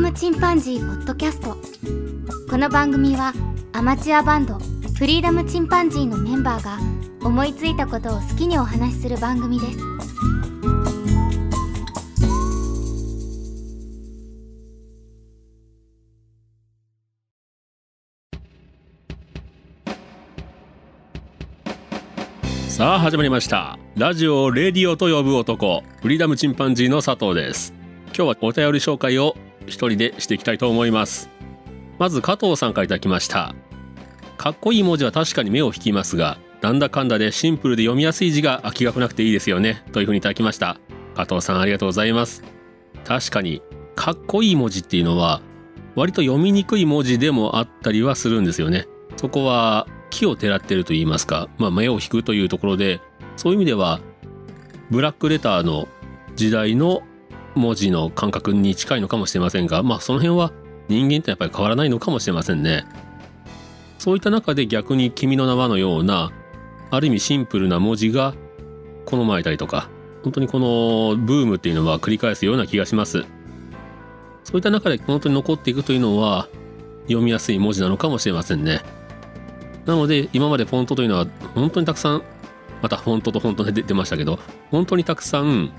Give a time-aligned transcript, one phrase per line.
[0.00, 1.58] ムチンパンジー」ポッドキャスト。
[2.48, 3.34] この番組は
[3.74, 4.54] アマチュアバンド
[4.98, 6.78] フリーダムチンパンジーのメンバーが
[7.22, 9.78] 思いついたことを好きにお話しする番組です。
[22.74, 23.78] さあ始まりました。
[23.96, 27.74] ラジオをレディオと呼ぶ男フリーダムチンパンジーの佐藤です。
[28.06, 31.30] 今日はお便り紹介を一人でしていきたいと思います。
[31.98, 33.54] まず加藤さんからいただきました。
[34.36, 39.82] かっこいい文字は確かに目を引きますがなんだかんだでシンプルで読みやすい字が飽きが来なくていいですよね。
[39.92, 40.78] というふうにいただきました。
[41.14, 42.42] 加藤さんありがとうございます。
[43.04, 43.62] 確かに
[43.94, 45.42] かっこいい文字っていうのは
[45.94, 48.86] 割と読みにくい文字でもあったりはするんですよね。
[49.16, 53.00] そこは木をてらってると言いますか、まあ、目を引くというところで
[53.36, 54.00] そういう意味では
[54.90, 55.88] ブラックレターの
[56.34, 57.02] 時代の
[57.60, 60.52] 文字の感覚に近いのかもしれませんがまあその辺は
[60.88, 62.84] 人間ってやっぱり変わらないのかもしれませんね。
[63.98, 66.32] そういった中で逆に「君の名は」のような
[66.90, 68.34] ある意味シンプルな文字が
[69.04, 69.88] 好まれたりとか
[70.22, 73.24] 本当にこのブームっていうのは繰り返すような気がします。
[74.44, 76.48] そういった中で本当に残っていくというのは
[77.02, 78.80] 読みやすい文字なのかもしれませんね。
[79.86, 82.22] なので今までフォントというのは本当にたくさん
[82.82, 84.38] またフォントとフォントで出ましたけど
[84.70, 85.70] 本当にたくさん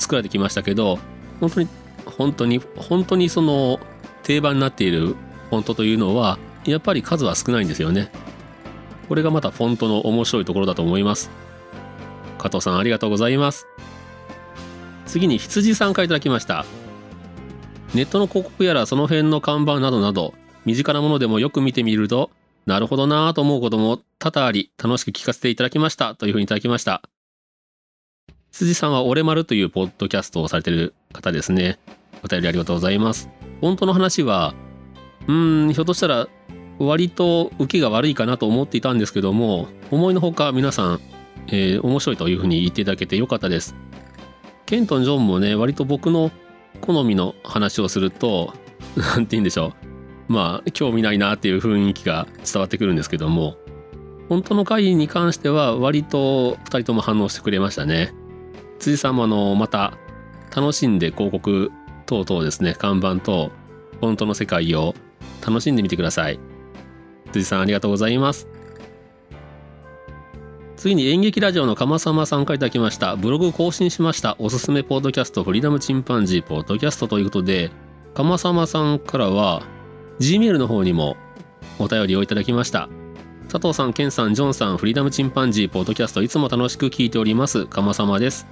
[0.00, 0.98] 作られてきましたけど
[1.40, 1.68] 本当に
[2.06, 3.78] 本当に本当にその
[4.22, 8.10] 定番になっているフォントというのはやっぱり数は少ないんですよね。
[9.08, 11.30] これがまたフォントの面白いところだと思います。
[12.38, 13.66] 加藤さんありがとうございます。
[15.06, 16.64] 次に羊さんからいただきました。
[17.94, 20.34] ネットの広告やらその辺の看板などなど
[20.64, 22.30] 身近なものでもよく見てみると
[22.66, 26.14] なるほどなぁと思うことも多々あり楽しく聞かせていただきました。
[26.14, 27.02] というふうにいただきました。
[28.52, 31.78] 辻さんは俺丸というポッドキャストをされてる方ですね。
[32.22, 33.30] お便りありがとうございます。
[33.60, 34.54] 本当の話は、
[35.28, 36.28] うーん、ひょっとしたら
[36.78, 41.00] 割と受けが悪いかなと思っていたんですけども、思いのほか皆さん、
[41.48, 43.74] えー、面白いというふうに言っていただけてよかったです。
[44.66, 46.30] ケントン・ジョンもね、割と僕の
[46.80, 48.54] 好みの話をすると、
[48.96, 49.74] 何て言うんでしょ
[50.28, 50.32] う。
[50.32, 53.56] まあ、興味ないなっていう雰囲気が伝わってくるんですけども、
[54.28, 58.14] 本当の回に関しては割と2人とも反応してくれましたね。
[58.80, 59.98] 辻さんもあのまた
[60.54, 61.70] 楽しんで広告
[62.06, 63.52] 等々ですね看板等
[64.00, 64.94] フォントの世界を
[65.46, 66.40] 楽しんでみてください。
[67.32, 68.48] 辻さんありがとうございます。
[70.76, 73.14] 次に演劇ラジオの鎌様さまさんからいただきました。
[73.14, 74.36] ブログ更新しました。
[74.38, 77.70] おすすめポッドキャストフリーダムチンパンジーポッドキャストということで
[78.14, 79.62] 鎌様さまさんからは
[80.20, 81.18] Gmail の方にも
[81.78, 82.88] お便りをいただきました。
[83.50, 87.66] 佐藤さん、ケンさん、ジョンさん、フリーダムチンパンジーポッドキャストいつも楽しく聞いております。
[87.66, 88.46] 鎌様です。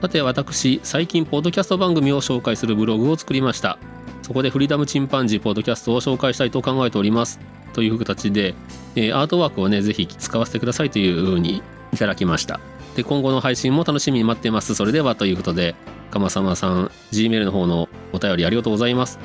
[0.00, 3.78] さて私最近ポッドキャスト番組を紹介するブログを作りました。
[4.20, 7.40] そこでフリーダムチンパンジーポッドキャストを紹介したいと考えております。
[7.72, 8.54] という形で、
[8.94, 11.62] えー、アートワークをねぜひ使わせてくださいというふうに
[11.92, 12.60] いただきました。
[12.94, 14.74] で今後の配信も楽しみに待ってます。
[14.74, 15.74] それではということで
[16.10, 19.18] かまさまさん Gmail の方のお便りありがとうございます。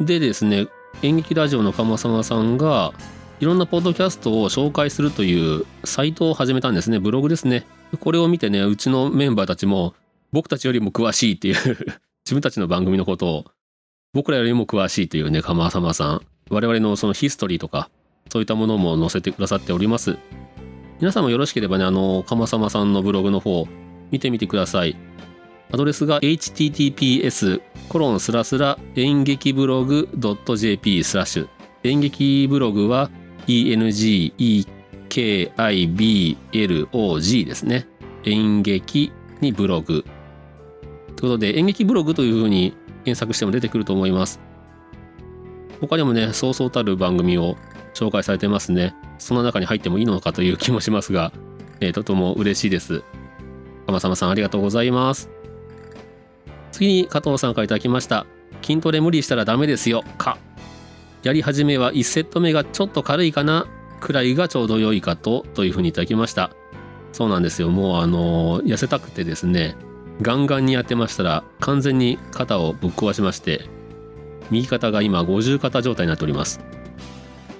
[0.00, 0.68] でですね
[1.02, 2.92] 演劇ラジオのかまさまさんが
[3.40, 7.00] いろんなポッドキャストを紹介するというサイトを始めたんですね。
[7.00, 7.66] ブログですね。
[7.98, 9.94] これを見てね、うちのメンバーたちも、
[10.32, 11.54] 僕たちよりも詳しいっていう
[12.24, 13.44] 自分たちの番組のことを、
[14.12, 16.22] 僕らよりも詳しいというね、鎌様さん。
[16.50, 17.90] 我々のそのヒストリーとか、
[18.28, 20.16] そういったものも載せてくださっております。
[21.00, 23.66] 皆さんもよろしければね、あの、鎌様さんのブログの方、
[24.10, 24.96] 見てみてください。
[25.72, 30.08] アドレスが https コロンスラスラ演劇ブログ
[30.56, 31.48] .jp スラッシュ
[31.84, 33.08] 演劇ブログは
[33.46, 34.79] ENGEK
[35.10, 36.44] KIBLOG
[37.44, 37.86] ですね。
[38.24, 40.04] 演劇にブログ。
[41.16, 44.40] ということで、演劇ブログというふうに検索しても出てくると思います。
[45.80, 47.56] 他にもね、そうそうたる番組を
[47.94, 48.94] 紹介されてますね。
[49.18, 51.32] その中に入ってもいいのかという気もしますが、
[51.80, 53.02] えー、とても嬉しいです。
[53.86, 55.28] 鎌様さんありがとうございます。
[56.72, 58.26] 次に加藤さんから頂きました。
[58.62, 60.04] 筋トレ無理したらダメですよ。
[60.18, 60.38] か。
[61.22, 63.66] やり始めは1セット目がちょっと軽いかな
[64.00, 66.50] くらいがちょうど良いかとというふうにいただきました。
[67.12, 67.68] そうなんですよ。
[67.68, 69.76] もうあの痩せたくてですね
[70.22, 73.62] ガンガンにやってましたら完全に肩をぶっ壊しまして
[74.50, 76.60] 右肩が今50肩状態になっております。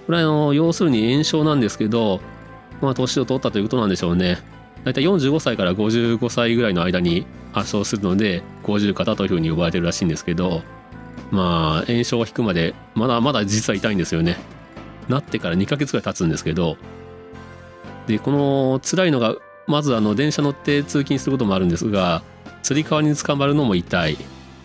[0.07, 2.21] これはあの要するに炎症なんですけど
[2.81, 4.39] まあ年を取ったということなんでしょうね。
[4.85, 10.63] 大体45歳から55歳ぐらいの間に発症するので50肩というふうに呼ばれてるらしいんですけど
[11.31, 14.37] まあ炎症が引くまでまだまだ実は痛いんですよね。
[15.11, 16.77] なってから2ヶ月ぐらい経つんですけど
[18.07, 19.37] でこの辛いのが
[19.67, 22.23] まずあの電車乗って通勤することもあるんですが
[22.63, 24.17] つり革に捕まるのも痛い。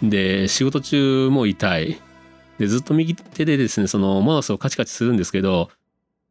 [0.04, 2.02] で仕事中も痛い。
[2.58, 5.70] でずっと右手でですねそのマウスをカチカチするんですけど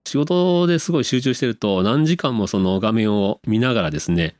[0.06, 4.34] 仕事ですごい集中してると何時間もその画面を見ながらですね、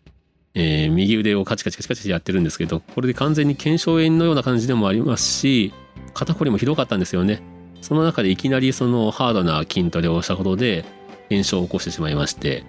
[0.55, 5.75] えー、右腕をカチカチカチカチやってるんですけどこれで完全に腱鞘炎のような感じでもありますし
[6.15, 7.43] 肩こりもひどかったんですよね。
[7.85, 10.87] その中でいきなりそのハードな筋トレをしたことで
[11.29, 12.65] 炎症を起こしてしまいまして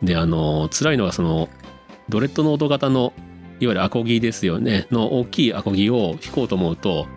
[0.00, 1.48] であの辛いのはその
[2.08, 3.12] ドレッドノート型の
[3.58, 7.08] いわゆるアコギですよねの大きいアコギを弾こうと思うと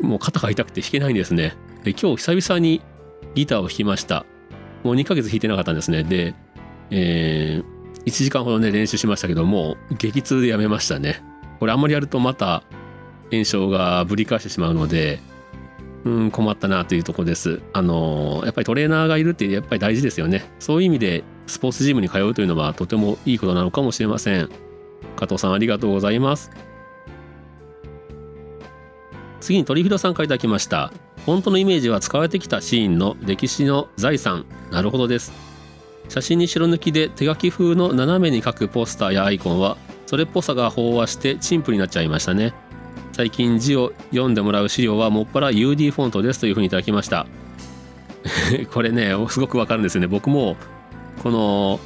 [0.00, 1.54] もう肩が痛くて弾けないんですね。
[1.84, 2.80] で今日久々に
[3.34, 4.24] ギターを弾きました。
[4.84, 6.02] もう2ヶ月弾いてなかったんですね。
[6.02, 6.34] で、
[6.90, 11.22] えー、1時間ほどね練習しましたけども激痛でやめましたね。
[11.60, 12.64] これあんまりやるとまた
[13.30, 15.20] 炎症がぶり返してしまうので
[16.04, 17.60] うん困ったなというとこです。
[17.72, 20.44] あのやっぱりトレーナーがいるってやっぱり大事ですよね。
[20.58, 24.48] そういう意味でスポーツジムに通うというのはとてもいいことなのかもしれません。
[25.16, 26.50] 加藤さんありがとうございます。
[29.40, 30.92] 次に鳥広さんからいただきました。
[31.26, 34.44] 本当のイメージは使われてきたシーンの歴史の財産。
[34.70, 35.32] なるほどです。
[36.08, 42.52] 写真に白抜きで手書き風の斜めに書くポスターやアイコンはそれっぽさが飽和して陳腐になっちゃいましたね。
[43.14, 47.28] 最近字を読んでもらう資料はもっぱら UD フォントですというふうにいただきました。
[48.74, 50.08] これねすごくわかるんですよね。
[50.08, 50.56] 僕も
[51.22, 51.78] この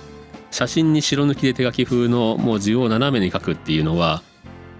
[0.50, 4.22] 写真に白抜きで手書き風の文字を斜めに書くっていうのは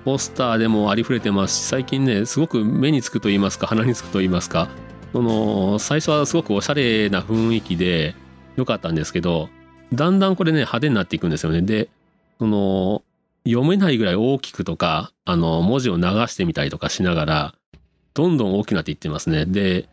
[0.07, 4.71] ポスターでもありふれてますし最近ねすごく目につくと言いますか鼻につくと言いますか
[5.13, 8.15] その最初はすごくおしゃれな雰囲気で
[8.57, 9.51] 良かったんですけど
[9.93, 11.61] だんだんこれね派手になっていくんですよね。
[11.61, 11.89] で
[12.39, 13.03] その
[13.49, 17.55] 読めないぐらい大きくとかあの文字を流してみたりとかしながら
[18.13, 19.47] どんどん大きくなっていってますね。
[19.47, 19.89] で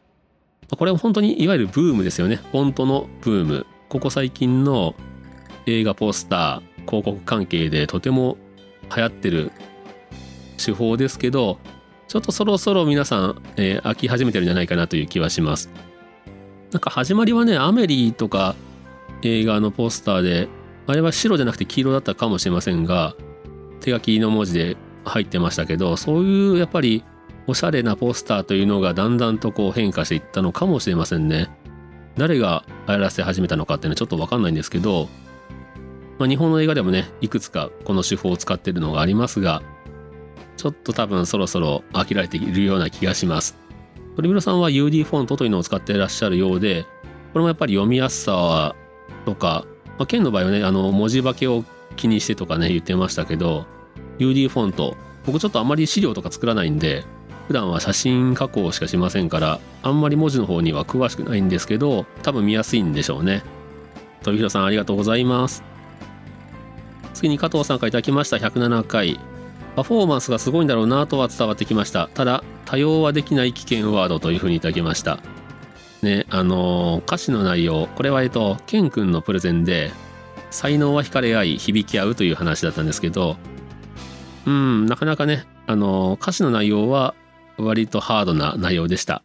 [0.78, 2.36] これは本当にいわゆるブームですよね。
[2.36, 3.66] フォントのブーム。
[3.88, 4.96] ここ最近の
[5.68, 8.38] 映画ポスター広告関係でとても
[8.96, 9.52] 流行ってる
[10.64, 11.60] 手法ですけど
[12.08, 15.70] ちょっとそろそろ皆さん、えー、飽き始めてるんじゃないかなという気はします。
[16.72, 18.56] なんか始まりはねアメリーとか
[19.22, 20.50] 映画のポスターで
[20.88, 23.16] あれは白じゃなくて黄色だったかもしれませんが
[23.82, 27.04] 手書きの文字で入ってましたけどそういうやっぱり
[27.48, 31.50] おしゃれなポスターというのがだんだんとこう変化していったのかもしれませんね
[32.18, 35.10] 誰が流行らせ始めたのかっていうのはちょっと分かんないんですけど、
[36.18, 39.62] まあ、日本の映画でもねいくつかこの手法を使ってるのがありますが
[40.58, 43.58] ちょっと多分そろそろ飽きられているような気がします。
[44.16, 46.84] 鳥室さんは UD フォントというのを使っていらっしゃるようで、
[47.34, 48.76] これもやっぱり読みやすさ
[49.26, 49.66] とか、
[49.98, 51.64] まあ、県の場合はね、あの文字化けを
[51.96, 53.66] 気にしてとかね、言ってましたけど、
[54.20, 54.96] UD フォント、
[55.26, 57.06] 僕ちょっとあまり資料とか作らないんで、
[57.48, 63.44] 普段は写真加工しかしませんから、あんまり文字の方には詳しくないんですけど、多分見やすいんでしょうね。
[64.24, 65.76] 鳥広さんありがとうございます。
[67.16, 69.20] 次に加藤さんから頂きました107回
[69.76, 75.20] パフォーマンスがすごいんだろうなとは伝わってきましたただ多用はできない危険ワードというふうにいただきました
[76.02, 79.92] ねあのー、歌詞の内容これはえっとケン君のプレゼンで
[80.52, 83.38] 才能は惹かれ合い響き合うという話だったんですけど
[84.46, 87.16] うんなかなかねあの、歌詞の内容は
[87.58, 89.24] 割とハードな内容でした。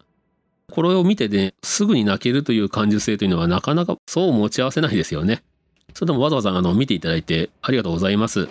[0.71, 5.43] これを見てねすぐに泣けるという感受性というのはなかなかそう持ち合わせないですよね。
[5.93, 8.47] それでもわざわざあの見ていただいてありがとうございます。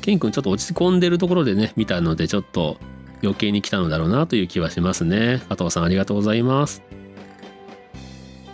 [0.00, 2.76] ケン君ちょっと落ち込んでるところでね見たのでちょっと
[3.22, 5.40] 余計に来たのだろうなという気はしますね。
[5.48, 6.82] 加藤さんありがとうございます。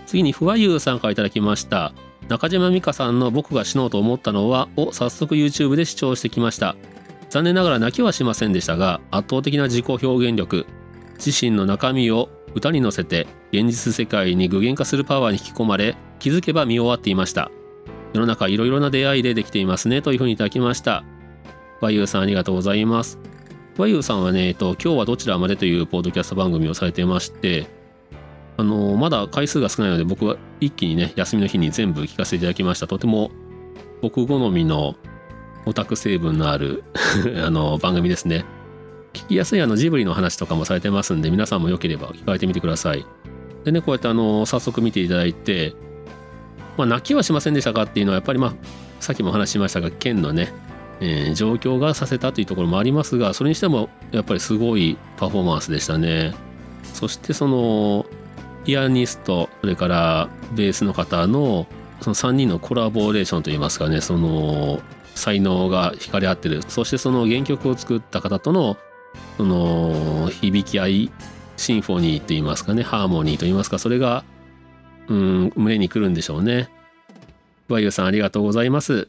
[0.05, 1.95] 次にふわゆうさんから頂きました。
[2.29, 6.77] 中島美嘉さんの僕が死のうと思ったのはを早速 YouTube で視聴してきました。
[7.31, 10.67] 残念ながら泣きはしませんでしたが圧倒的な自己表現力
[11.25, 17.51] 自身の中身を歌に乗せて現実世界に具現化するパワーに引き込まれ気づけば見終わっていました。
[18.15, 21.05] 世の中いろいろな出会いでできていますねというふうにいただきました。
[21.81, 23.19] 和優さんありがとうございます。
[23.77, 27.67] 和優さんはね、えっと、今日はどちらまでというポッドキャスト番組をされてまして、
[28.57, 32.87] あの、まだ回数が少ないので僕は一気にね、休みの日に全部聞かせていただきました。
[32.87, 33.31] とても
[34.03, 34.95] 僕好みの
[35.67, 36.85] オタク成分のある
[37.45, 38.45] あの番組ですね。
[39.13, 43.05] 聞きやすいあのジブリの話とかもされてますんで、皆さんもよければ聞かれてみてください。
[43.65, 45.75] でね、こうやってあの、早速見ていただいて、
[46.77, 48.55] まあ、泣きはしませんでしたかっていうのは、やっぱりまあ、
[49.01, 50.53] さっきも話しましたが、県のね、
[51.01, 56.35] えー、状況がさせたというところもありますがそれにしてもやっぱりすごいパフォーマンスでしたね
[56.83, 58.07] そしてその
[58.69, 61.67] ピアニストそれからベースの方の
[62.03, 64.83] その3人のコラボレーションといいますかねその
[65.15, 68.77] 才能が惹かれ合ってるそしてその原曲を作った方との
[69.39, 71.13] その響き合い
[71.57, 74.23] シンフォニーといいますかねハーモニーといいますかそれが
[75.09, 76.69] うん胸にくるんでしょうね。
[77.69, 79.09] バイユさんありがとうございます。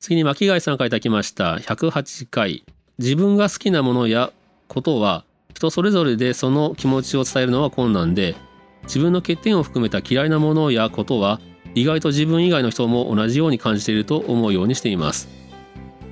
[0.00, 2.64] 次に巻貝さんからいただきました108回
[2.96, 4.32] 自分が好きなものや
[4.68, 5.26] ことは
[5.56, 8.36] 人それぞれでその気持ちを伝えるのは困難で
[8.82, 11.40] 自分の欠点を含めた嫌いなものやことは
[11.74, 15.28] 意外と自分以外の人も同じように感じていると思うようにしています。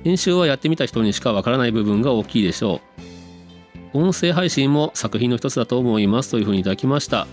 [0.03, 2.81] 編集はやってみた人にしかわからない部分が大きいでしょ
[3.93, 3.97] う。
[3.97, 7.27] 音声配信も作品の一つだと思いますというふうにいただきました。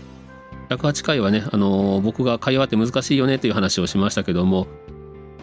[0.68, 4.66] 108回はね、あのー、僕が会話って難しいよねという話をしましたけども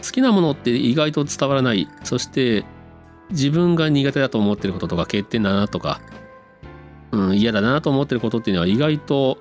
[0.04, 1.88] 好きなものって意外と伝わらない。
[2.04, 2.64] そして
[3.32, 6.02] 自分が苦手だと思ってることとか欠点だなとか、
[7.12, 9.38] うん、嫌だなと思ってることっていうのは意外と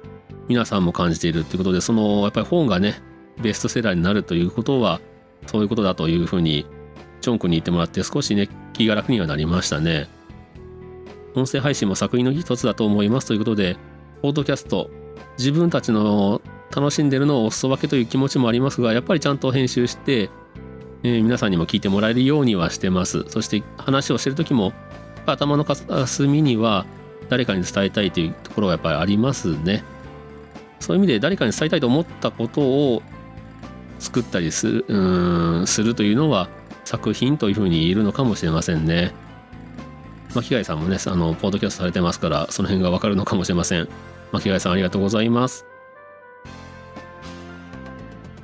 [0.49, 3.03] 皆さんも感じているっていうことでそのやっぱり本がね
[3.41, 5.01] ベストセラーになるということは
[5.47, 6.67] そういうことだというふうに
[7.21, 10.09] ジョン君に言ってもらって少しね気が楽にはなりましたね。
[11.35, 13.77] 音声配信も作品の一つだと思いますということで
[14.23, 14.91] ポードキャスト
[15.37, 16.41] 自分たちの
[16.75, 20.31] 楽しんでるのをお裾分けという気持ちもありますがやっぱりちゃんと編集して、
[21.03, 23.25] えー、皆さんにも聞いてもらえるようにはしてます。
[23.29, 24.73] そして話をしてる時も
[25.27, 25.65] 頭の
[26.07, 26.87] 隅には
[27.29, 29.85] 誰かに伝えたいというところがやっぱりありますね
[30.81, 33.03] そういう意味で誰かに伝えたいと思ったことを
[33.99, 36.49] 作ったりするうんするというのは
[36.85, 39.13] 作品というふうに言えるのかもしれませんね。
[40.35, 43.89] 巻貝さんもね、あの、ポッドキャストされてますから、その辺がわかるのかもしれません。
[44.33, 45.67] 巻貝さんありがとうございます。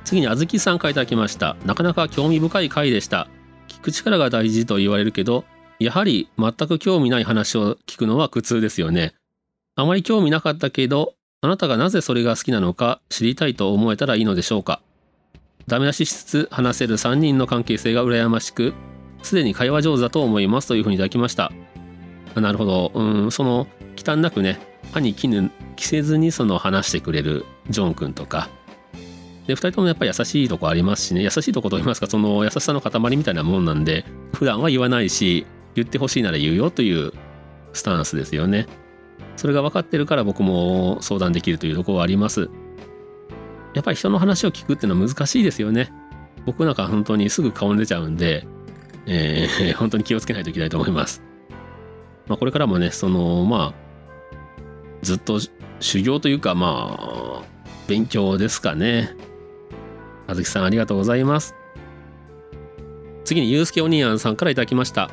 [0.03, 1.57] 次にあずきさんからいただきました。
[1.65, 3.27] なかなか興味深い回でした。
[3.67, 5.45] 聞く力が大事と言われるけど、
[5.79, 9.13] やはり全く興味ない話を聞くのは苦痛ですよね。
[9.75, 14.81] あまり興味なかったけど、あなたがなぜそれが好きなのか知りたいと思えたらいいのでしょうか。
[15.67, 18.73] ダメ出ししつつ話せる3人の関係性が羨ましく
[19.23, 21.51] すでに会話上手だと思いますというふうにいただきました。
[22.35, 22.91] なるほど。
[22.93, 24.59] うんその忌憚なくね
[24.93, 28.49] 歯に着せずにその話してくれるジョン君とか。
[29.47, 31.21] で2人ともやっぱり優しいとこありますしね。
[31.21, 37.11] 優しいとこといいますかその優しさの塊みたいなもんなんで普段は言わないし言ってほしいなら言うよという
[37.73, 38.67] スタンスですよね
[39.35, 42.49] それが分かってるから僕も相談できるというところはあります。
[43.73, 45.91] やっぱり人の話を聞くっていうのは難しいですよね。
[46.45, 48.47] 僕なんか本当にすぐ顔に出ちゃうんで、
[49.05, 51.21] えー、 本当に気をつけないといけないと思います。
[52.27, 53.73] まあ、これからもね、その、まあ、
[55.01, 55.39] ずっと
[55.79, 57.43] 修行というか、まあ、
[57.87, 59.15] 勉強ですかね。
[60.27, 61.53] あずきさんありがとうございます。
[63.25, 65.11] 次にゆうすけお兄やんさんから頂きました。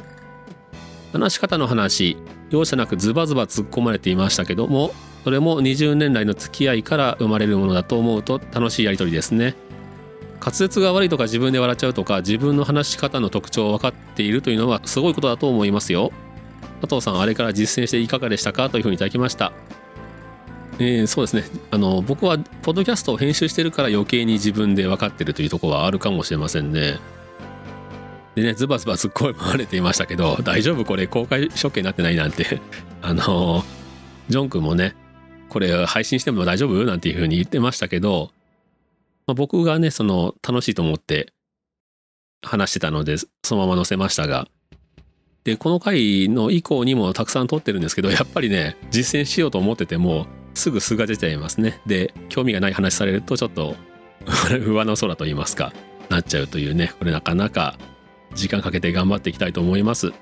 [1.13, 2.17] 話し方の話、
[2.51, 4.93] 容赦なくズバズバ突っ込まれていましたけども
[5.25, 9.55] それも20年来の付き合いから生まれるものだと思うと楽しいやり取りですね。
[10.41, 16.11] 滑舌が悪いとか自分で笑っちゃうとか自分の話し方の特徴を分かっているというのはすごいことだと思いますよ。
[16.81, 19.53] 佐藤さんあれから実践していかがでしたかというふうにいただきました。
[20.81, 21.45] えー、そうですね。
[21.71, 26.99] あの僕はポッドキャストを編集してるから余計に自分で分かってるというところはあるかもしれませんね。
[28.35, 30.85] でね、ズバズバすっごい回れていましたけど、大丈夫？
[30.85, 32.61] これ公開処刑になってないなんて。
[33.03, 33.65] あの、
[34.29, 34.95] ジョン君もね、
[35.49, 36.85] これ配信しても大丈夫？
[36.85, 38.31] なんていうふうに言ってましたけど、
[39.27, 41.33] まあ、僕がね、その、楽しいと思って
[42.43, 44.49] 話してたので、そのまま載せましたが、
[45.45, 51.81] で、この回の以降にもたくさん撮ってるんですけど、 やっぱりね、実践しようと思ってても、すぐ素が出ちゃいますね。
[51.87, 53.77] で、興味がない話されると、ちょっと
[54.51, 55.73] 上の空と言いますか、
[56.09, 57.77] なっちゃうというね、これなかなか
[58.35, 60.13] 時間かけて頑張っていきたいと思います。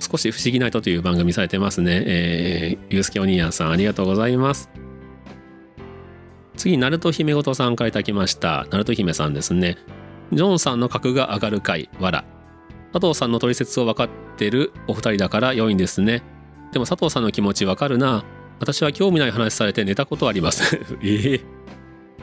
[0.00, 2.02] 少し不思議な人という番組されてますね。
[2.06, 4.70] えー、ゆうすけお兄やんさんありがとうございます。
[6.56, 8.66] 次、ナルト姫ごとさんからいただきました。
[8.70, 9.76] ナルト姫さんですね。
[10.32, 12.24] ジョンさんの格が上がる回、わら。
[12.92, 16.22] 佐藤さんの取説を分かってるお二人だから良いんですね。
[16.72, 18.24] でも佐藤さんの気持ちわかるな。
[18.60, 20.76] 私は興味ない話されて寝たことあります。
[20.76, 21.40] え えー、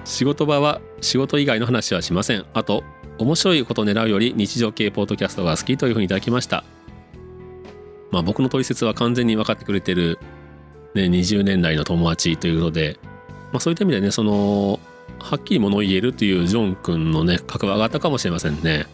[0.03, 2.45] 仕事場は仕事以外の話はしません。
[2.53, 2.83] あと、
[3.17, 6.63] 面白いことを狙うより日常系ポートキャストが好きというふうにいただきました。
[8.12, 10.19] まあ僕の取説は完全に分かってくれてる、
[10.93, 13.00] ね、20年来の友達ということで、
[13.51, 14.79] まあそういった意味でね、その、
[15.19, 18.86] はっきり物を言えるというジョン君のね、格は上がったかもしれませんね。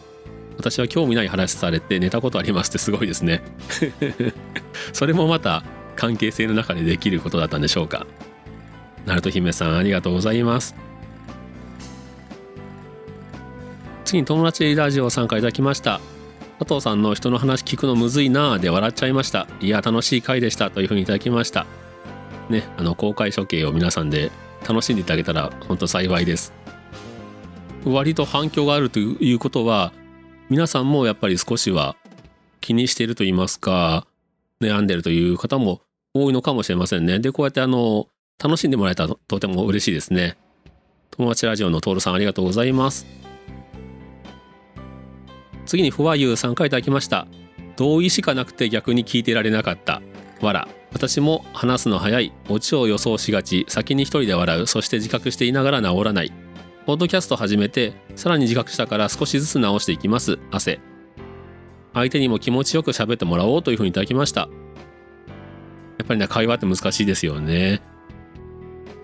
[0.56, 3.42] 私は興味ない話されて寝たことありますってすごいですね。
[4.92, 5.64] それもまた
[5.96, 8.06] 関係性の中でできることだったんでしょうか。
[9.06, 10.74] ナルト姫さんありがとうございます。
[14.12, 15.98] 次に友達ラジオ参加いただきました。
[16.58, 18.58] 佐藤さんの人の話聞くのむずいなぁ。
[18.58, 19.48] で笑っちゃいました。
[19.58, 21.64] いや楽しい回でしたというふうにいただきました。
[22.50, 24.30] ねあの公開処刑を皆さんで
[24.68, 26.52] 楽しんでいただけたら本当幸いです。
[27.86, 29.94] 割と反響があるということは
[30.50, 31.96] 皆さんもやっぱり少しは
[32.60, 34.06] 気にしていると言いますか
[34.60, 35.80] 悩んでるという方も
[36.12, 37.18] 多いのかもしれませんね。
[37.18, 40.36] でこうやってあの楽しんでもらえたらとても嬉しいですね。
[41.12, 43.21] 友達ラジオのトールさんありがとうございます。
[45.66, 47.26] 次にふわゆうさんからいただきました。
[47.76, 50.02] 同意しかなくて逆に聞いてられなかった。
[50.40, 52.32] わら私も話すの早い。
[52.48, 53.64] オチを予想しがち。
[53.68, 54.66] 先に一人で笑う。
[54.66, 56.32] そして自覚していながら治らない。
[56.84, 60.38] ポッドキャスト始めてさらに自覚したから少しずつ直していきます。
[60.50, 60.80] 汗。
[61.94, 64.48] 相手にも気持ちよく喋ってもらおうというふうにいただきました。
[65.98, 67.80] やっぱりね会話って難しいですよね。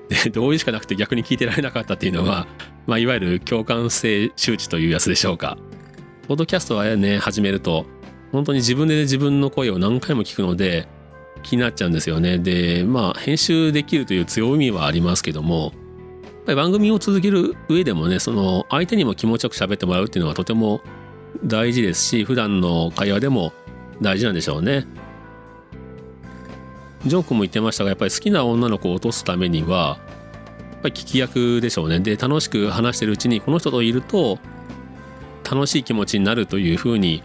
[0.09, 2.47] で同意しかなくて逆に聞いてられなかったっていうのは、
[2.87, 5.59] まあ、いわゆる共感性周知というやつでしょうか。
[6.29, 7.87] ポッドキャストはね始めると
[8.33, 10.87] 本当に自分で自分の声を何回も聞くので
[11.43, 15.73] 気になっちゃうんですよねでまあ編集できるという強みはありますけども
[16.49, 20.81] ぱり番組を続ける上でもねその相手にも気持ちよく喋ってもらうっていうのはとても
[21.45, 23.53] 大事ですし普段の会話でも
[24.01, 24.87] 大事なんでしょうね。
[27.05, 29.99] ジョン君も言ってましたがやっぱり好きな女の子を落とすためには
[30.73, 32.01] やっぱり聞き役でしょうね。
[32.01, 34.39] で楽しく話してるうちにこの人といると
[35.51, 37.23] 楽しい気持ちになるというふうに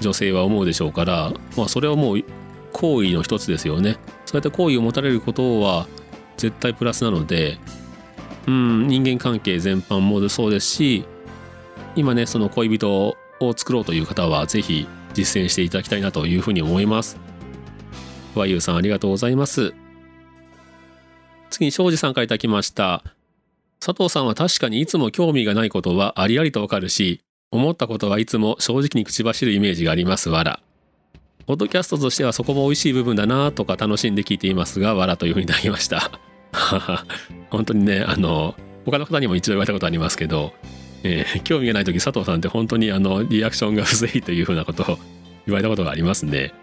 [0.00, 2.24] 女性は思うでしょうから、まあ、それはもう
[2.72, 3.98] 好意の一つですよね。
[4.26, 5.86] そうやって好意を持たれることは
[6.36, 7.58] 絶対プラスなので
[8.48, 11.04] うん、人間関係全般もそうですし
[11.94, 17.18] 今ねその恋人を作ろうという方は是非実践していただきたいなというふうに思います。
[18.34, 19.74] 和優さんありがとうございます。
[21.50, 23.02] 次に庄司さんから頂きました。
[23.80, 27.20] 佐藤さんは確かにいつも興味がないことはありありとわかるし、
[27.50, 30.60] 思ったことはいつも正直に口走るイメージがありますわら。
[31.46, 36.10] ポッドキャストとしてはそこも美味しい部分だなとか楽しんで聞いていますが、わらというふうにいただきました。
[37.50, 40.52] 本当にねあの他の方にも一度言われたことありますけど、
[41.02, 44.98] えー、興味がない時佐藤さんって本当にあのリアクションが不正というふうなことを
[45.46, 46.54] 言われたことがありますんで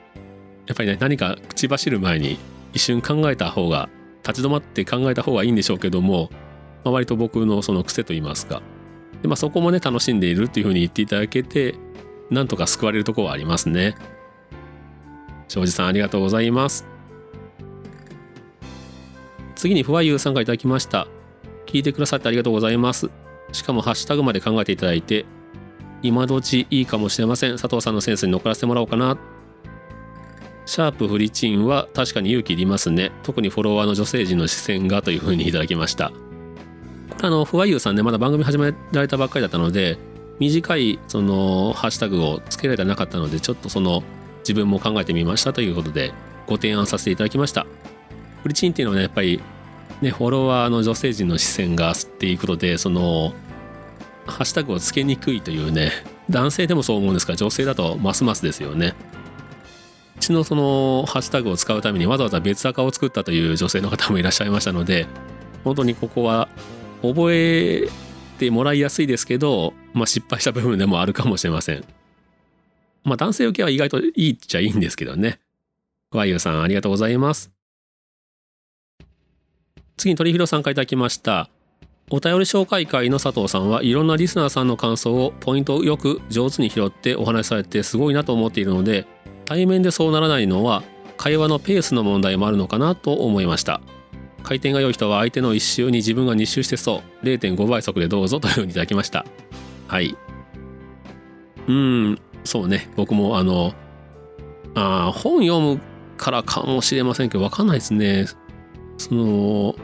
[0.67, 2.37] やっぱりね何か口走る前に
[2.73, 3.89] 一瞬考えた方が
[4.27, 6.29] 立ち止まって考えた方がいいんでしょうけども、
[6.83, 8.61] まあ、割と僕のその癖と言いますか
[9.21, 11.75] で、まあ、そこもね楽しんでいるっていうふうに言っていただけて
[12.29, 13.95] なんとか救われるとこはありますね
[15.47, 16.87] 庄司さんありがとうございます
[19.55, 21.07] 次にふわゆうさんがいただきました。
[21.65, 23.09] 聞いてくださってありがとうございます。
[23.51, 25.25] しかもハッシュタグまで考えていただいて、
[26.03, 27.53] 今どちいいかもしれません。
[27.53, 29.17] 佐藤さんのセンスに乗っからせてもらおうかな。
[30.67, 33.11] シャープフリチンは確かに勇気いりますね。
[33.23, 36.11] 特にフォロワーの女性陣の視線がというふうにいただきました。
[37.21, 39.97] あの、ふわゆうさんね、まだ番組始められたばっかりだったので、
[40.39, 44.03] 短いそのハッシュタグをつけられてなかったので、ちょっとその
[44.39, 46.13] 自分も考えてみましたということで、
[46.45, 47.65] ご提案させていただきました。
[48.45, 49.41] フリチンっていうのはねやっぱり
[50.01, 53.33] ねフォロワーの女性陣の視線がっていうことでその
[54.27, 55.91] ハッシュタグをつけにくいというね
[56.29, 58.93] 男性でもそう思うんですが女性だとますますですよね
[60.15, 65.07] うちのそのハッシュタグを使うためにわざわざ別アカを作ったという女性の方もいらっしゃいましたので
[65.63, 66.47] 本当にここは
[67.13, 67.87] 覚え
[68.37, 71.83] てもらいやすいですけど、まあ、失敗した部分でもあるかもしれません。
[73.03, 75.39] まあ男性受けは意外といいっちゃいいんですけどね。
[76.11, 77.51] ワイユさんありがとうございます。
[79.97, 81.49] 次に鳥広さんからいただきました。
[82.11, 89.07] お便り紹介会の佐藤さんはいろんなリスナーさんの感想をポイントよく上手に拾ってお話しされてすごいなと思っているので
[89.45, 90.83] 対面でそうならないのは
[91.17, 93.81] 会話のペースの問題もあるのかなと思いました。
[94.45, 97.25] 回転が良い人は相手の1周に自分が2周してそう。
[97.25, 99.25] 0.5倍速でどうぞというふうにいただきました。
[99.87, 100.15] はい。
[101.67, 102.87] うんそうね。
[102.95, 103.73] 僕もあの
[104.75, 105.81] あ本読む
[106.15, 108.27] からかもしれませんけど分かんないですね。
[108.97, 109.75] その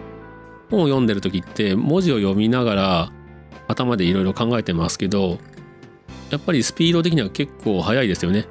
[0.69, 3.12] 本を読んでる時って文字を読みながら
[3.67, 5.39] 頭でいろいろ考えてますけど
[6.30, 8.45] やっぱりスピード的には結構速いですよね。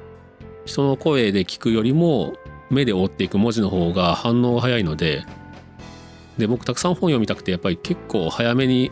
[0.65, 2.33] 人の声で聞くよりも
[2.69, 5.25] 目で追っていく文字の方が反応が早いので
[6.41, 8.91] で僕たくさん本読みたくてやっぱり結構早めに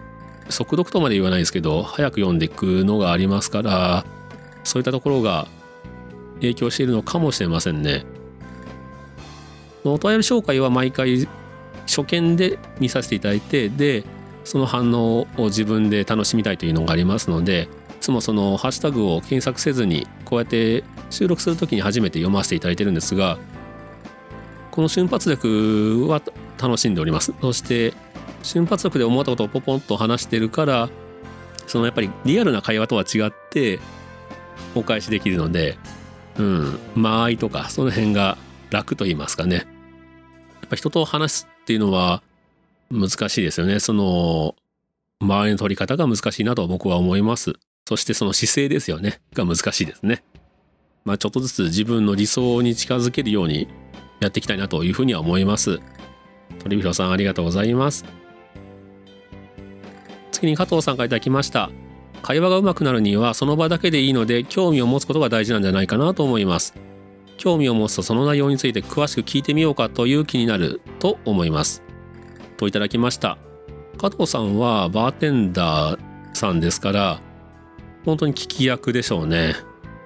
[0.49, 4.05] 速読とまで言わないですけど早く読んでいくのがありますから
[4.63, 5.47] そういったところが
[6.35, 8.05] 影響しているのかもしれませんね。
[9.83, 11.27] お便り紹介は毎回
[11.88, 14.03] 初見で見させていただいてで
[14.43, 23.38] その反応を自分で楽しみたいというのがありますのでいつもそのハッシュタグを検索せずにこうやって収録する時に初めて読ませていただいてるんですが
[24.71, 26.21] この瞬発力は
[26.62, 27.93] 楽しんでおりますそして
[28.43, 30.89] 瞬発力で思ったことをポポンと話してるから
[31.67, 33.80] そのやっぱりリアルな会話とは違って
[34.76, 35.78] お返しできるので
[36.38, 38.38] うん間合いとかその辺が
[38.69, 39.62] 楽と言いますかねや
[40.65, 42.22] っぱ人と話すっていうのは
[42.91, 43.80] 難しいですよね。
[43.80, 44.56] その、
[45.22, 47.54] 周りの取り方が難しいなと僕は思います。
[47.88, 49.19] そしてその姿勢ですよね。
[49.34, 50.24] が難しいですね。
[51.06, 53.67] まあちょっとずつ自分の理想に近づけるように
[54.22, 55.80] やっていきたいなというふうには思います。
[56.63, 58.05] 鳥広さんありがとうございます。
[60.31, 61.69] 次に加藤さんから頂きました。
[62.21, 66.73] 会話が上手くなるにはその場だけでいいので興味を持つことが大事なんじゃないかなと思います
[67.38, 71.81] 興味を持つとその内容について詳しく聞いてみようかという気になると思います
[72.57, 73.38] といただきました
[73.97, 75.99] 加藤さんはバーテンダー
[76.33, 77.21] さんですから
[78.05, 79.55] 本当に聞き役でしょうね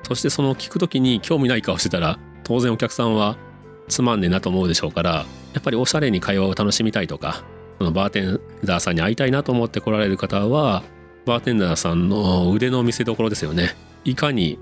[0.03, 3.37] そしてその聞く時に興味ない顔してたら当然お客さんは
[3.87, 7.43] つまんねえなと思うでしょうからやっぱりおしゃれに会話を楽しみたいとか
[7.77, 10.83] そのバーテンダーさんに会いたいなと思って来られる方は
[11.25, 13.75] バーテンダーさんの腕の見せ所ですよね。
[14.03, 14.59] いかに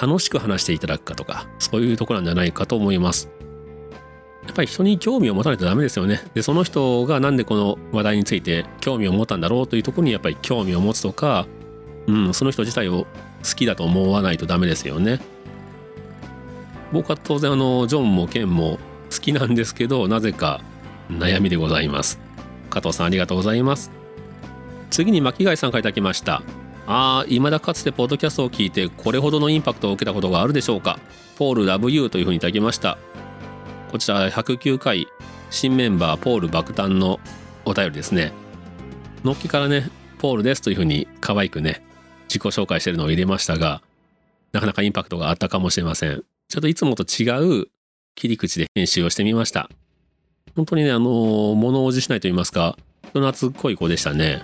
[0.00, 3.28] 楽しく話していただくかとかそういうとこなんじゃないかと思います。
[4.46, 6.22] やっぱり人に興味を持たないとダメですよね。
[6.34, 11.46] でその人がなんでこの話題について興味を持ったんだろうというところにやっぱり興味を持つとか、
[12.06, 13.06] うん、その人自体を
[13.42, 15.20] 好きだと思わないとダメですよね。
[16.92, 18.78] 僕は当然あのジョンもケンも
[19.14, 20.60] 好きなんですけどなぜか
[21.08, 22.20] 悩みでございます。
[22.70, 23.90] 加藤さんありがとうございます。
[24.90, 26.42] 次に巻貝さんからいただきました。
[26.86, 30.98] ああ未だかつてポッドキャストを聞いてこれほどのインパクトを受けたことがあるでしょうか。
[31.36, 32.98] ポールラブユーというふうにいただきました。
[33.90, 35.06] こちら109回
[35.50, 37.20] 新メンバーポール爆誕の
[37.64, 38.32] お便りですね。
[39.24, 41.82] のっけからねポールですというふうに可愛くね
[42.28, 43.82] 自己紹介してるのを入れましたが
[44.52, 46.24] なかなかインパクトがあったかもしれません。
[46.48, 47.28] ちょっといつもと違
[47.62, 47.68] う
[48.14, 49.68] 切り口で編集をしてみました。
[50.56, 52.76] 本当にねあの物おじしないと言いますか
[53.10, 54.42] 人懐っこい子でしたね。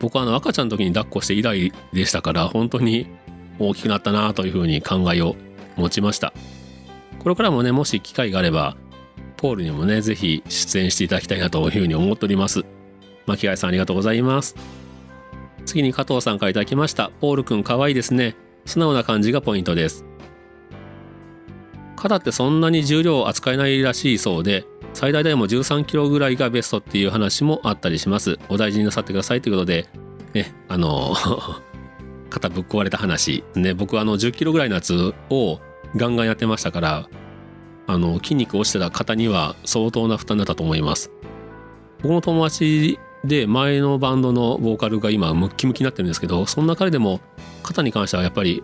[0.00, 3.08] 僕はあの赤ちゃんの時に抱っこして以来でしたから本当に
[3.58, 5.36] 大きくなったなというふうに考えを
[5.76, 6.32] 持ちました。
[7.18, 8.76] これからもねもし機会があれば
[9.36, 12.64] ポールにもね是非出演していただきたいなというふうに思っております。
[13.26, 14.54] 巻貝さんありがとうございます。
[15.66, 17.10] 次に加藤さんから頂きました。
[17.20, 18.36] ポールくんかわいいですね。
[18.64, 20.04] 素直な感じがポイントです。
[21.98, 28.38] 肩ってそんなに重量を扱えないらしいそうで最大でも13キロぐらいがベストっていう話もあったりします。
[28.48, 29.86] お大事になさってくださいということで、
[30.34, 31.14] ね、あの
[32.30, 35.60] 肩ぶっ壊れた話、ね、僕はあの10キロぐらいのやつを
[35.96, 37.08] ガンガンやってましたから、
[37.86, 41.10] あの筋肉落ちてた方には相当な負担だったと思います。
[42.02, 47.20] 僕の友達で前のバンドのボーカルが今ムッキムキになってるんですけど、そんな彼でも
[47.62, 48.62] 肩に関してはやっぱり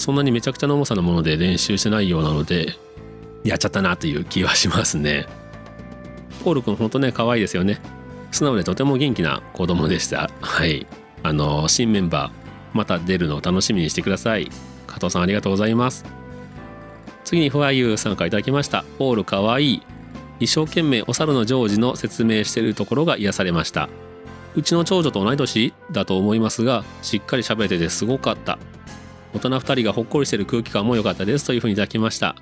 [0.00, 2.74] そんなにめちゃくちゃな重さのもので練習してないようなので、
[3.44, 5.26] やっちゃったなという気はしますね。
[6.42, 7.80] ポール君本当ね可愛いですよね。
[8.32, 10.30] 素直でとても元気な子供でした。
[10.40, 10.86] はい。
[11.22, 12.32] あの新メンバー
[12.72, 14.50] また出るのを楽しみにしてください。
[14.86, 16.06] 加藤さんありがとうございます。
[17.24, 18.84] 次にフワユーさんからいただきました。
[18.98, 19.82] ポール可愛い。
[20.40, 23.90] 一生懸命お猿のジョージの説明しているところが癒されました。
[24.56, 28.58] うちの長女と同い年だと思いますがしっかり喋れててすごかった。
[29.34, 32.36] 大人2人がほっこりしてる空気感も良かったですというふうにいただきました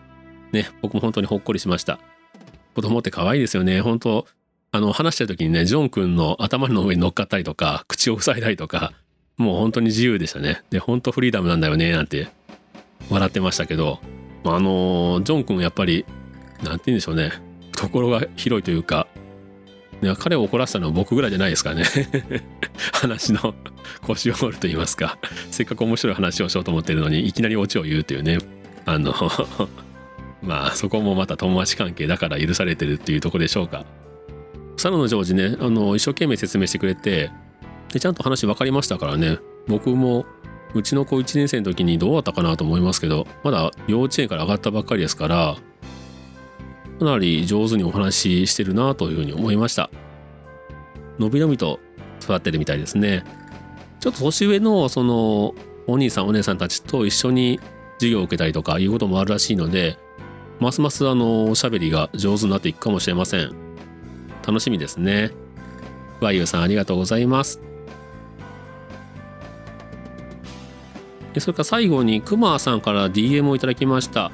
[0.52, 1.98] ね僕も本当にほっこりしました
[2.78, 3.80] 子供って可愛いですよね。
[3.80, 4.24] 本当
[4.70, 8.92] あの、話してる時にね、ジョン君の頭の上に乗っかったりとか、口を塞いだりとか、
[9.36, 10.62] もう本当に自由でしたね。
[10.70, 12.28] で、本当フリーダムなんだよね、なんて
[13.10, 13.98] 笑ってましたけど、
[14.44, 16.06] あの、ジョン君やっぱり、
[16.62, 17.32] なんて言うんでしょうね。
[17.72, 19.08] ところが広いというか、
[20.18, 21.84] 彼を怒らせたのは僕ぐらいじゃないですかね。
[22.92, 23.54] 話の
[24.02, 25.18] 腰を折ると言いますか、
[25.50, 28.38] せっかく面白い話をしようと思ってるのに、いきなりオチを言うというね、
[28.86, 29.14] あの
[30.42, 33.84] まあそこもまた友達関係だから許されてるっていうとこでしょうか。
[34.78, 37.30] サロのジョージねあの一生懸命説明してくれて
[37.92, 40.24] でちゃんと話分かりましたからね僕も
[40.74, 45.56] うちの子1年生の時にどうだったかなと思いますけどまだ幼稚園から上がったばっかりですから
[46.98, 49.90] かなり上手にお話ししてるなというふうに思いました。
[51.18, 51.80] のびのびと
[52.22, 53.24] 育ってるみたいですね。
[54.00, 55.54] ちょっと年上のその
[55.86, 57.60] お兄さんお姉さんたちと一緒に
[57.94, 59.98] 授業を受けたりとかいうこともあるらしいので
[60.60, 63.52] ますますあのおしゃべりが上手になっていくかもしれません。
[64.46, 65.30] 楽しみですね。
[66.20, 67.60] ワイユさんありがとうございます。
[71.38, 74.32] それから最後にくまさんから DM をいただきました。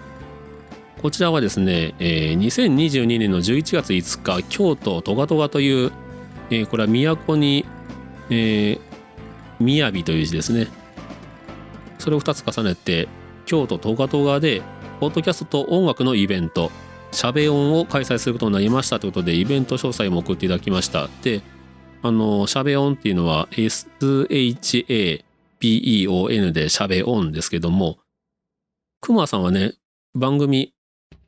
[1.04, 5.92] こちらはですね、えー、2022年の11月5日京都トガトガという、
[6.48, 7.66] えー、これは都に、
[8.30, 10.68] えー、雅という字ですね
[11.98, 13.06] それを2つ重ねて
[13.44, 14.62] 京都トガトガで
[14.98, 16.70] ポッドキャストと音楽のイベント、
[17.12, 21.10] しゃべ音を開催することになりましたということで、イベント詳細も送っていただきました。
[21.22, 21.42] で、
[22.00, 25.22] あの、しゃべ音っていうのは SHABEON
[26.52, 27.98] でしゃべ音ですけども、
[29.02, 29.74] くまさんはね、
[30.14, 30.72] 番組、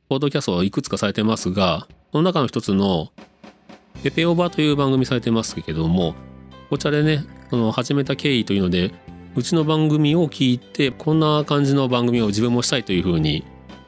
[0.09, 3.11] ポッドキャストをいくつかされてますが、その中の一つの、
[4.03, 6.15] ペペオバという番組されてますけども、
[6.69, 8.93] こちらでね、その始めた経緯というので、
[9.35, 13.43] うちの番組を聞いて、こんな感じの番組を自分もしたいというふうに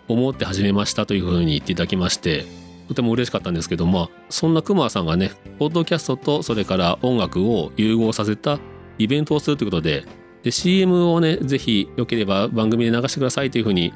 [0.10, 2.45] 思って始めましたというふうに言っていただきまして
[2.88, 8.60] とても嬉しかったんですけどもそんな熊さんがねポッドキャストとそれから音楽を融合させた
[8.97, 10.05] イベントをするということで
[10.41, 13.93] で CM をねぜひよければ番組で流してくださいというふうに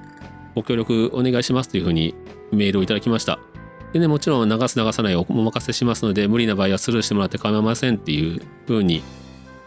[0.55, 2.15] ご協力お願いしますというふうに
[2.51, 3.39] メールをいただきました。
[3.93, 9.03] でねもちろん流す流さないお任せしますので無理な場合はスルーしてもらって構いませんっていうふうに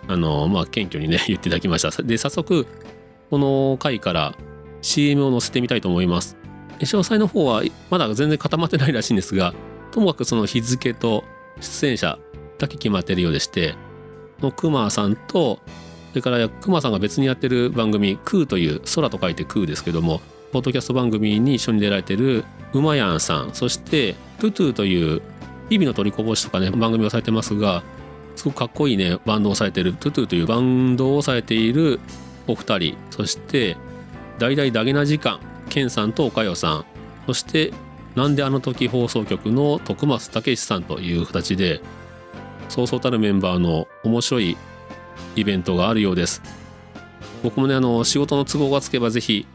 [0.09, 2.03] あのまあ謙虚にね 言っていただきました。
[2.03, 2.67] で早速
[3.31, 4.35] この回から
[4.83, 6.37] CM を載せてみたいと思います。
[6.81, 9.55] 詳細の方はまだ全然固まってないらしいんですが
[9.93, 11.25] ともかくその日付と
[11.61, 12.19] 出演者
[12.59, 13.75] だけ決まっているようでして
[14.41, 15.61] のクマさんと
[16.11, 20.21] それからクマさんが別にやってる番組「クー」という空と書いて「クー」ですけども
[20.53, 25.23] ポッドキャスト番組に一緒に出られてるうまやんさんそしてトゥトゥという
[25.69, 27.83] 日々の取りこぼしとかね番組をされてますが
[28.37, 32.01] すごくかっこいいねバンドをされてるトゥトゥというバンドをされている
[32.47, 33.77] お二人そして
[34.39, 36.85] 大々ダゲな時間ケンさんとおかよさん
[37.27, 37.73] そして
[38.15, 41.81] なんであの時放送局の徳松武さんという形で
[42.69, 44.57] そうそうたるメンバーの面白い
[45.35, 46.43] イベントがあるようです。
[47.43, 49.47] 僕もねあの仕事の都合がつけばぜひ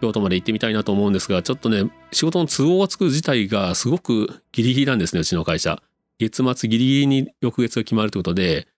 [0.00, 5.82] 京都まで行ってみたいなと思うんですがちょっとね仕事の都合がつく自体がすごくギリギリなんですねうちの会社。
[6.18, 8.68] 月末ギリギリに翌月が決まるということで。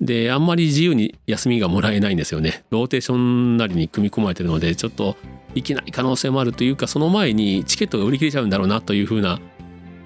[0.00, 2.64] であんまり自由に休みがもらえないんですよね。
[2.70, 5.16] ローテーションなりに組み込まれてるのでちょっと
[5.56, 9.40] 行けない可能性もあるというかその前にチケットが売り切れちゃうんだろうなというふうな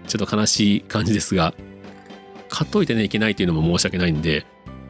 [0.07, 1.55] ちょっと悲しい感じですが。
[2.53, 4.45] 買っといてねいけないっていうのも申し訳ないんで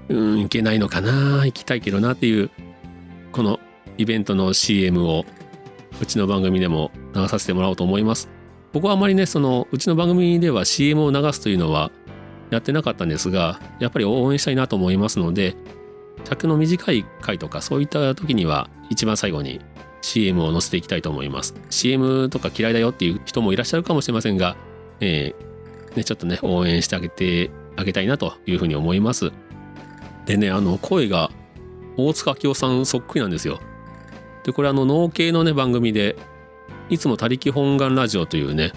[0.08, 2.50] うんいけないのかな行きたいけどなっていう
[3.30, 3.60] この
[3.98, 5.24] イベントの CM を
[6.02, 8.28] うちの番組でも流させてもらおうと思います。
[8.72, 11.92] 僕はあまりねそのうちの番組では CM を流すというのは
[12.50, 15.54] やってなかったんですがやっぱり応援したいなと思いますので
[16.24, 19.60] 尺の短い回とかそういった時には一番最後に
[20.00, 21.54] CM を載せていきたいと思います。
[21.70, 24.56] CM とか嫌いだよっていう人もいらっしゃるかもしれませんが、
[25.00, 29.30] えーね、ちょっとね応援してあげてあげたいなというふうに思います。
[30.26, 31.30] でねあの声が
[31.96, 33.60] 大塚明夫さんそっくりなんですよ。
[34.44, 36.16] でこれあの農系のね番組で
[36.88, 38.72] いつも他力本願ラジオというね、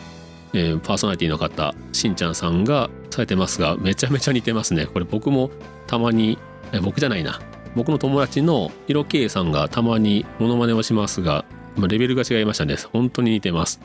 [0.53, 4.85] えー、パーソナリティの方しんちゃんさんがされてますがめちゃめちゃ似てますね。
[4.85, 5.49] これ僕も
[5.87, 6.37] たまに
[6.71, 7.39] え僕じゃないな。
[7.75, 11.43] 僕の友達のヒロケイさんがたまにモノマネをしますが、
[11.77, 12.77] レベルが違いましたね。
[12.93, 13.81] 本当に似てます。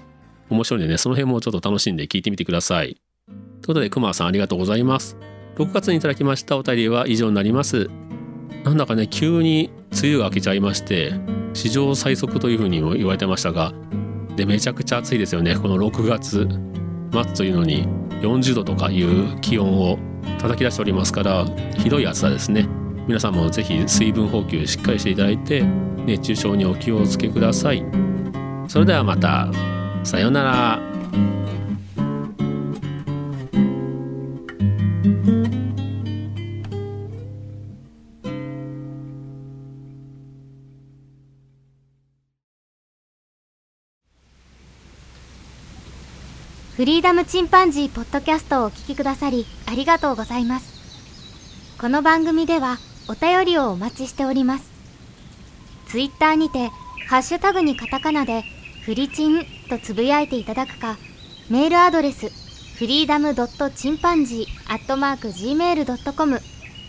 [0.48, 2.96] 面白いんでねその辺もちょっと楽しんで聞いてみてください。
[2.96, 5.16] ということでくまさんありがとうございます。
[5.56, 7.90] 6月にいただきましたお便りは以上になります。
[8.64, 11.14] なんだかね急に梅雨が明けちゃいまして
[11.52, 13.72] 史上最速というふうにも言われてましたが
[14.36, 15.56] でめちゃくちゃ暑いですよね。
[15.56, 16.48] この6月
[17.12, 17.86] 末というのに
[18.22, 19.98] 40度とかいう気温を
[20.38, 21.44] 叩き出しておりますから
[21.76, 22.66] ひどい暑さですね。
[23.06, 25.62] 皆さんもぜひ水分補給しっかりしていただいて
[26.06, 27.84] 熱中症にお気をつけください。
[28.68, 29.48] それではまた。
[30.04, 31.39] さようなら。
[46.80, 50.72] フリーダムチンパンジーポッドキャストをお聞きくださりありがとうございます。
[51.78, 54.72] この番組ではお便りをお待ちしております。
[55.88, 56.70] ツイッターにて
[57.06, 58.44] ハッシュタグにカタカナで
[58.86, 60.96] フリチンとつぶやいていただくか
[61.50, 62.30] メールアドレス
[62.78, 66.40] フリーダムドットチンパンジーアットマーク Gmail.com